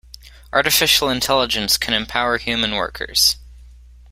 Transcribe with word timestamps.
Artificial 0.51 1.09
Intelligence 1.11 1.77
can 1.77 1.93
empower 1.93 2.39
human 2.39 2.71
workers. 2.71 3.35